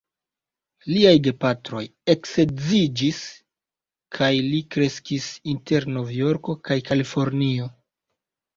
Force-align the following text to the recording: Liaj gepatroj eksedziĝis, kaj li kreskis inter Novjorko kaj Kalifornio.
Liaj 0.91 1.11
gepatroj 1.27 1.81
eksedziĝis, 2.13 3.21
kaj 4.19 4.31
li 4.47 4.63
kreskis 4.77 5.29
inter 5.55 5.89
Novjorko 6.01 6.59
kaj 6.71 6.81
Kalifornio. 6.91 7.73